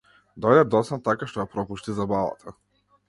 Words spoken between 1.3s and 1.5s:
што ја